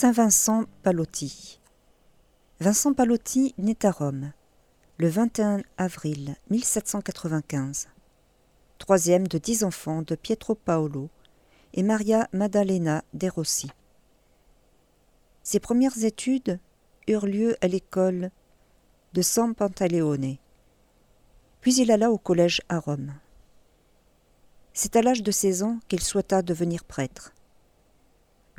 [0.00, 1.60] Saint Vincent Palotti.
[2.58, 4.32] Vincent Palotti naît à Rome
[4.96, 7.88] le 21 avril 1795.
[8.78, 11.10] Troisième de dix enfants de Pietro Paolo
[11.74, 13.70] et Maria Maddalena de Rossi.
[15.42, 16.58] Ses premières études
[17.06, 18.30] eurent lieu à l'école
[19.12, 20.38] de San Pantaleone.
[21.60, 23.12] Puis il alla au collège à Rome.
[24.72, 27.34] C'est à l'âge de 16 ans qu'il souhaita devenir prêtre.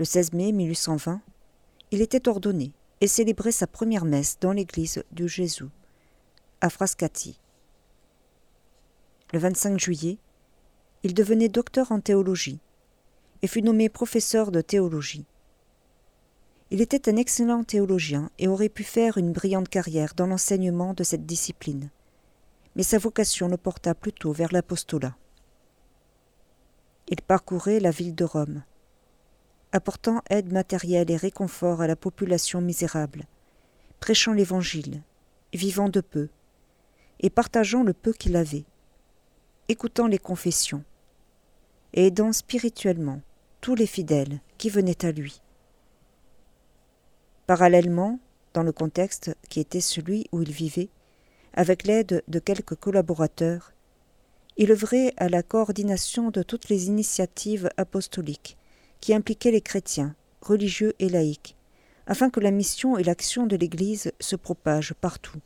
[0.00, 1.20] Le 16 mai 1820,
[1.90, 2.72] il était ordonné
[3.02, 5.68] et célébrait sa première messe dans l'église du Jésus,
[6.62, 7.38] à Frascati.
[9.34, 10.16] Le 25 juillet,
[11.02, 12.60] il devenait docteur en théologie
[13.42, 15.26] et fut nommé professeur de théologie.
[16.70, 21.04] Il était un excellent théologien et aurait pu faire une brillante carrière dans l'enseignement de
[21.04, 21.90] cette discipline,
[22.74, 25.14] mais sa vocation le porta plutôt vers l'apostolat.
[27.08, 28.62] Il parcourait la ville de Rome,
[29.72, 33.26] apportant aide matérielle et réconfort à la population misérable,
[34.00, 35.02] prêchant l'Évangile,
[35.52, 36.28] vivant de peu,
[37.20, 38.64] et partageant le peu qu'il avait,
[39.68, 40.84] écoutant les confessions,
[41.92, 43.20] et aidant spirituellement
[43.60, 45.40] tous les fidèles qui venaient à lui.
[47.46, 48.18] Parallèlement,
[48.54, 50.88] dans le contexte qui était celui où il vivait,
[51.52, 53.72] avec l'aide de quelques collaborateurs,
[54.56, 58.56] il œuvrait à la coordination de toutes les initiatives apostoliques
[59.00, 61.56] qui impliquait les chrétiens, religieux et laïcs,
[62.06, 65.38] afin que la mission et l'action de l'Église se propagent partout.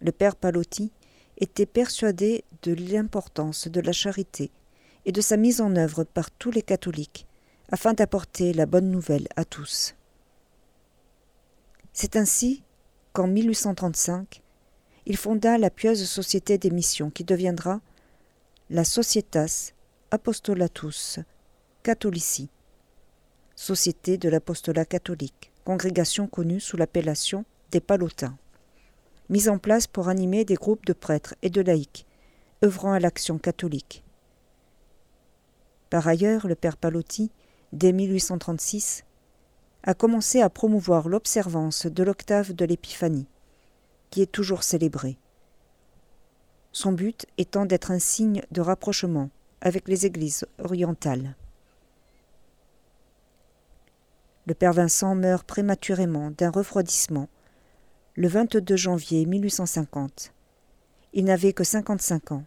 [0.00, 0.92] Le père Palotti
[1.38, 4.50] était persuadé de l'importance de la charité
[5.04, 7.26] et de sa mise en œuvre par tous les catholiques,
[7.70, 9.94] afin d'apporter la bonne nouvelle à tous.
[11.92, 12.62] C'est ainsi
[13.12, 14.42] qu'en 1835,
[15.06, 17.80] il fonda la pieuse Société des missions qui deviendra
[18.68, 19.72] la Societas
[20.10, 21.20] Apostolatus
[21.82, 22.50] Catholici,
[23.56, 28.36] Société de l'apostolat catholique, congrégation connue sous l'appellation des Palotins,
[29.30, 32.04] mise en place pour animer des groupes de prêtres et de laïcs,
[32.62, 34.04] œuvrant à l'action catholique.
[35.88, 37.30] Par ailleurs, le père Palotti,
[37.72, 39.04] dès 1836,
[39.82, 43.26] a commencé à promouvoir l'observance de l'octave de l'Épiphanie,
[44.10, 45.16] qui est toujours célébrée.
[46.72, 49.30] Son but étant d'être un signe de rapprochement
[49.62, 51.36] avec les églises orientales.
[54.50, 57.28] Le père Vincent meurt prématurément d'un refroidissement
[58.16, 60.32] le 22 janvier 1850.
[61.12, 62.42] Il n'avait que 55 ans.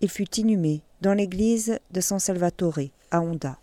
[0.00, 2.78] Il fut inhumé dans l'église de San Salvatore
[3.10, 3.58] à Honda.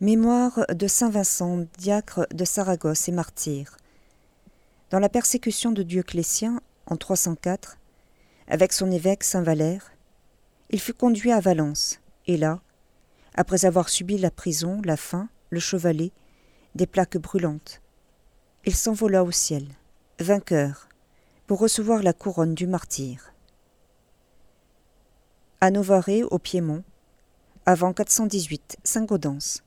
[0.00, 3.76] Mémoire de Saint Vincent, diacre de Saragosse et martyr.
[4.92, 7.78] Dans la persécution de Dioclétien, en 304,
[8.46, 9.90] avec son évêque Saint Valère,
[10.68, 12.60] il fut conduit à Valence, et là,
[13.34, 16.12] après avoir subi la prison, la faim, le chevalet,
[16.74, 17.80] des plaques brûlantes,
[18.66, 19.64] il s'envola au ciel,
[20.20, 20.90] vainqueur,
[21.46, 23.32] pour recevoir la couronne du martyr.
[25.62, 26.84] À Novare, au Piémont,
[27.64, 29.62] avant 418, Saint-Gaudens,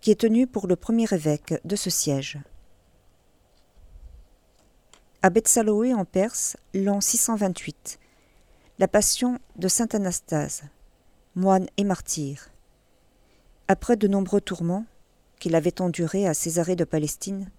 [0.00, 2.40] qui est tenu pour le premier évêque de ce siège
[5.22, 7.98] à Bethsaloé en Perse, l'an 628.
[8.78, 10.62] La passion de saint Anastase,
[11.34, 12.48] moine et martyr.
[13.68, 14.86] Après de nombreux tourments
[15.38, 17.50] qu'il avait endurés à Césarée de Palestine,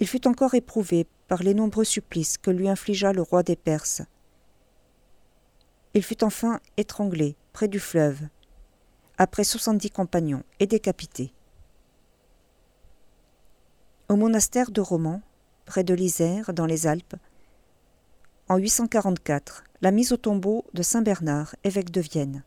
[0.00, 4.02] il fut encore éprouvé par les nombreux supplices que lui infligea le roi des Perses.
[5.94, 8.18] Il fut enfin étranglé près du fleuve,
[9.18, 11.32] après soixante-dix compagnons et décapité.
[14.08, 15.22] Au monastère de Romans,
[15.64, 17.16] près de l'Isère, dans les Alpes.
[18.48, 22.44] En 844, la mise au tombeau de Saint Bernard, évêque de Vienne.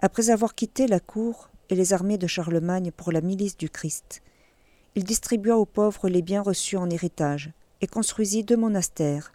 [0.00, 4.22] Après avoir quitté la cour et les armées de Charlemagne pour la milice du Christ,
[4.94, 9.32] il distribua aux pauvres les biens reçus en héritage et construisit deux monastères,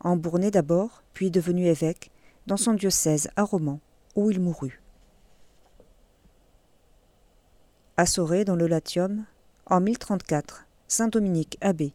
[0.00, 2.10] en d'abord, puis devenu évêque,
[2.46, 3.80] dans son diocèse à Romans,
[4.14, 4.82] où il mourut.
[7.96, 8.04] À
[8.44, 9.24] dans le Latium,
[9.66, 11.92] en 1034, Saint Dominique abbé,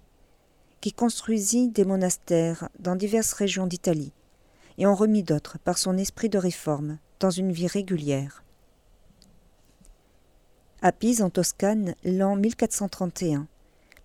[0.81, 4.11] qui construisit des monastères dans diverses régions d'Italie,
[4.77, 8.43] et en remit d'autres par son esprit de réforme dans une vie régulière.
[10.81, 13.47] À Pise, en Toscane, l'an 1431,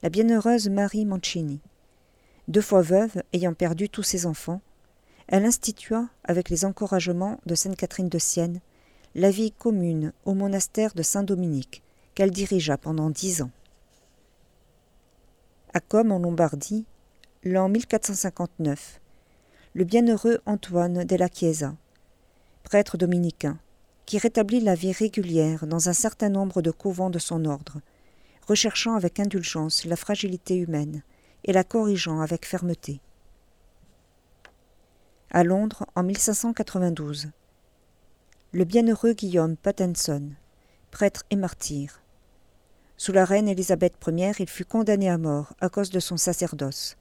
[0.03, 1.61] la bienheureuse Marie Mancini,
[2.49, 4.61] deux fois veuve ayant perdu tous ses enfants,
[5.27, 8.61] elle institua, avec les encouragements de Sainte Catherine de Sienne,
[9.17, 11.83] la vie commune au monastère de Saint-Dominique,
[12.15, 13.51] qu'elle dirigea pendant dix ans.
[15.77, 16.87] À Comme en Lombardie,
[17.45, 18.99] l'an 1459,
[19.75, 21.77] le bienheureux Antoine de la Chiesa,
[22.63, 23.59] prêtre dominicain,
[24.07, 27.83] qui rétablit la vie régulière dans un certain nombre de couvents de son ordre,
[28.49, 31.03] recherchant avec indulgence la fragilité humaine
[31.45, 33.03] et la corrigeant avec fermeté.
[35.31, 37.29] À Londres, en 1592,
[38.53, 40.31] le bienheureux Guillaume Pattenson,
[40.91, 42.01] prêtre et martyr.
[42.99, 46.97] Sous la reine Élisabeth Ier, il fut condamné à mort à cause de son sacerdoce.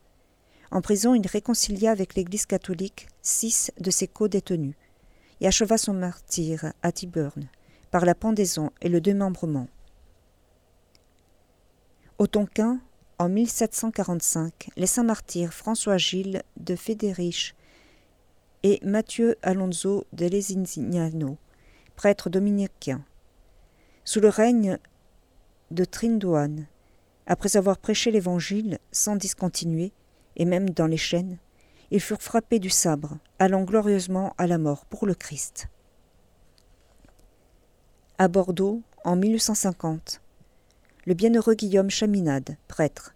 [0.70, 4.74] En prison, il réconcilia avec l'Église catholique six de ses co-détenus
[5.40, 7.48] et acheva son martyre à Tyburn
[7.90, 9.68] par la pendaison et le démembrement.
[12.18, 12.80] Au Tonkin,
[13.18, 17.54] en 1745, les saints martyrs François Gilles de Fédérich
[18.62, 21.38] et Mathieu Alonso de Lesignano,
[21.94, 23.02] prêtre dominicain.
[24.04, 24.78] Sous le règne
[25.70, 26.66] de Trindoine,
[27.26, 29.92] après avoir prêché l'Évangile sans discontinuer,
[30.36, 31.38] et même dans les chaînes,
[31.90, 35.68] ils furent frappés du sabre, allant glorieusement à la mort pour le Christ.
[38.18, 40.20] À Bordeaux, en 1850,
[41.04, 43.14] le bienheureux Guillaume Chaminade, prêtre.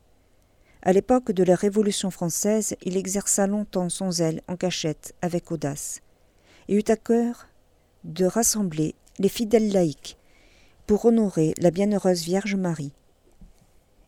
[0.82, 6.00] À l'époque de la Révolution française, il exerça longtemps son zèle en cachette avec audace,
[6.68, 7.48] et eut à cœur
[8.04, 10.16] de rassembler les fidèles laïcs
[10.90, 12.92] pour honorer la bienheureuse Vierge Marie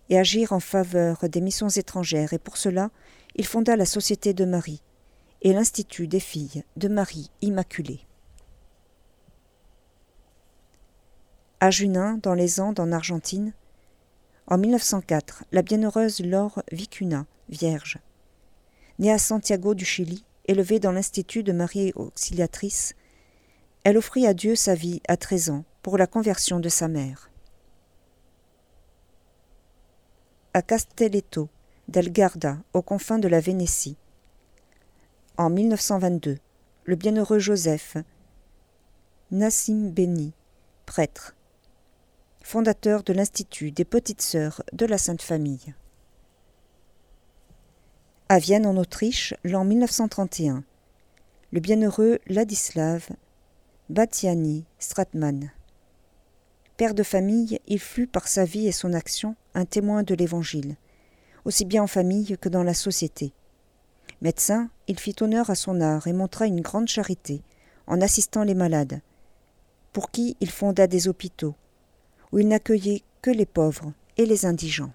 [0.08, 2.90] et agir en faveur des missions étrangères, et pour cela
[3.36, 4.82] il fonda la Société de Marie
[5.42, 8.00] et l'Institut des filles de Marie Immaculée.
[11.60, 13.52] À Junin, dans les Andes en Argentine,
[14.48, 17.98] en 1904, la bienheureuse Laure Vicuna, vierge,
[18.98, 22.96] née à Santiago du Chili, élevée dans l'Institut de Marie Auxiliatrice,
[23.84, 27.30] elle offrit à Dieu sa vie à 13 ans pour la conversion de sa mère.
[30.54, 31.48] À Castelletto,
[31.88, 33.96] del Garda, aux confins de la Vénétie.
[35.36, 36.38] En 1922,
[36.84, 37.96] le bienheureux Joseph
[39.30, 40.32] Nassim Beni,
[40.86, 41.34] prêtre,
[42.42, 45.74] fondateur de l'Institut des Petites Sœurs de la Sainte Famille.
[48.28, 50.64] À Vienne, en Autriche, l'an 1931,
[51.50, 53.08] le bienheureux Ladislav
[53.88, 55.50] Batiani Stratman.
[56.76, 60.76] Père de famille, il fut par sa vie et son action un témoin de l'Évangile,
[61.44, 63.32] aussi bien en famille que dans la société.
[64.22, 67.42] Médecin, il fit honneur à son art et montra une grande charité
[67.86, 69.00] en assistant les malades,
[69.92, 71.54] pour qui il fonda des hôpitaux,
[72.32, 74.92] où il n'accueillait que les pauvres et les indigents.